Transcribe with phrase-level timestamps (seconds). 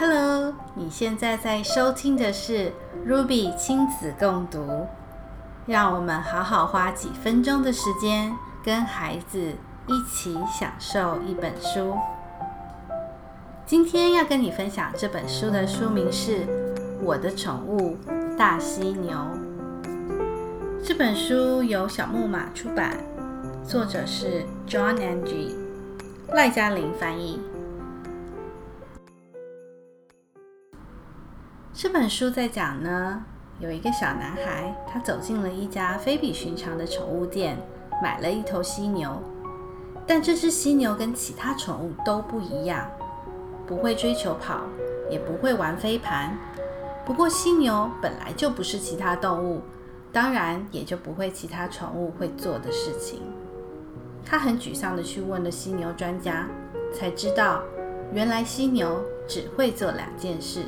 [0.00, 2.72] Hello，你现在在收听的是
[3.06, 4.86] Ruby 亲子共读，
[5.66, 8.34] 让我们好好花几分钟的时间，
[8.64, 9.38] 跟孩子
[9.86, 11.94] 一起享受一本书。
[13.66, 16.46] 今天要跟你分享这本书的书名是
[17.02, 17.98] 《我的宠物
[18.38, 19.12] 大犀牛》。
[20.82, 22.96] 这本书由小木马出版，
[23.62, 25.54] 作者是 John Angie，
[26.32, 27.38] 赖嘉玲翻译。
[31.82, 33.24] 这本书在讲呢，
[33.58, 37.56] 有一个小男孩，他走进了一家非比寻常的宠物店，
[38.02, 39.18] 买了一头犀牛。
[40.06, 42.86] 但这只犀牛跟其他宠物都不一样，
[43.66, 44.60] 不会追求跑，
[45.08, 46.36] 也不会玩飞盘。
[47.06, 49.62] 不过犀牛本来就不是其他动物，
[50.12, 53.22] 当然也就不会其他宠物会做的事情。
[54.22, 56.46] 他很沮丧地去问了犀牛专家，
[56.92, 57.62] 才知道
[58.12, 60.66] 原来犀牛只会做两件事。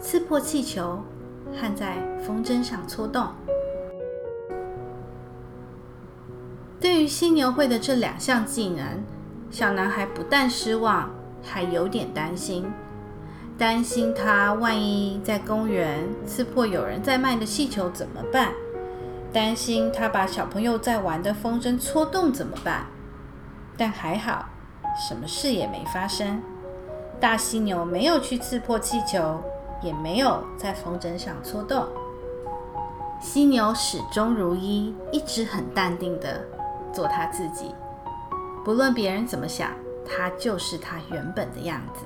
[0.00, 0.98] 刺破气球
[1.52, 3.28] 和在风筝上搓动。
[6.80, 9.04] 对于犀牛会的这两项技能，
[9.50, 11.10] 小男孩不但失望，
[11.42, 12.72] 还有点担心。
[13.58, 18.54] 担心他万一在公园刺破有人在卖的气球怎么办？
[19.30, 22.86] 担心他把小朋友在玩的风筝搓动怎么办？
[23.76, 24.48] 但还好，
[25.06, 26.42] 什么事也没发生。
[27.20, 29.42] 大犀牛没有去刺破气球。
[29.82, 31.86] 也没有在风筝上搓动，
[33.20, 36.40] 犀牛始终如一，一直很淡定地
[36.92, 37.74] 做他自己。
[38.64, 39.70] 不论别人怎么想，
[40.04, 42.04] 他就是他原本的样子。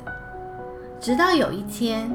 [1.01, 2.11] 直到有一天，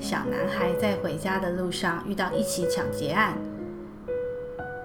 [0.00, 3.34] 小男孩在回家的路上遇到一起抢劫案，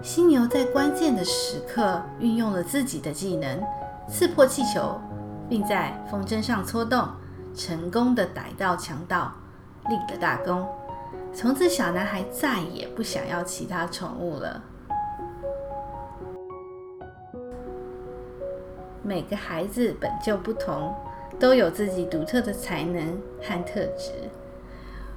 [0.00, 3.60] 犀牛在关键的时刻运用了自己的技能，
[4.08, 5.00] 刺破气球，
[5.48, 7.06] 并在风筝上搓动，
[7.54, 9.32] 成功的逮到强盗。
[9.88, 10.66] 立了大功，
[11.32, 14.62] 从此小男孩再也不想要其他宠物了。
[19.02, 20.94] 每个孩子本就不同，
[21.38, 24.12] 都有自己独特的才能和特质。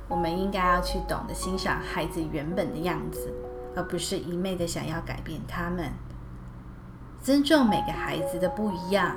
[0.07, 3.31] 我们应该要去懂得欣赏孩子原本的样子，
[3.75, 5.89] 而不是一味的想要改变他们。
[7.21, 9.15] 尊重每个孩子的不一样，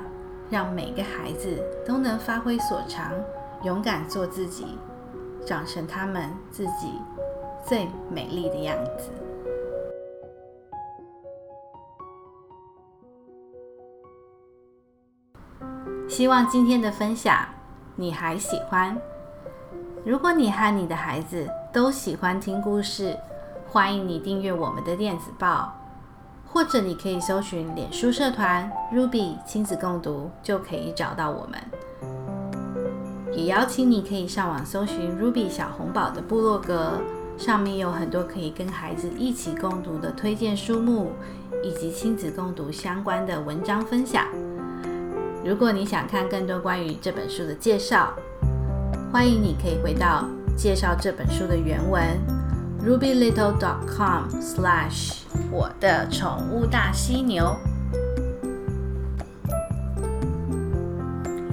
[0.49, 3.13] 让每个孩子都能发挥所长，
[3.63, 4.77] 勇敢做自己。
[5.47, 6.99] 长成他们自己
[7.65, 9.09] 最美丽的样子。
[16.09, 17.45] 希望今天的分享
[17.95, 18.97] 你还喜欢。
[20.03, 23.17] 如果你和你的孩子都喜欢听故事，
[23.69, 25.73] 欢迎你订阅我们的电子报，
[26.45, 31.86] 或者你可以搜寻脸书社团 “Ruby 亲子共读”，就可以找到我们。
[33.33, 36.99] 也邀请你可以上网搜寻 Ruby 小红宝的部落格，
[37.37, 41.11] 上面有很多可以跟孩子一起共读的推荐书目，
[41.63, 44.25] 以及亲子共读相关的文章分享。
[45.45, 48.11] 如果你想看更多关于这本书的介绍，
[49.11, 52.01] 欢迎你可以回到介绍这本书的原文
[52.83, 55.17] rubylittle.com/slash
[55.51, 57.55] 我的宠物大犀牛。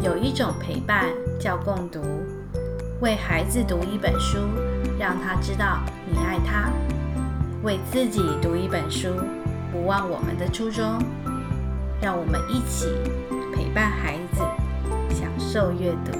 [0.05, 1.07] 有一种陪伴
[1.41, 1.99] 叫共读，
[3.01, 4.39] 为孩子读一本书，
[4.99, 6.71] 让他知道你爱他；
[7.63, 9.09] 为自己读一本书，
[9.73, 10.99] 不忘我们的初衷。
[12.03, 12.87] 让我们一起
[13.55, 14.43] 陪伴孩子，
[15.09, 16.13] 享受阅读。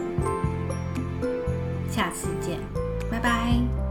[1.91, 2.59] 下次见，
[3.11, 3.84] 拜拜。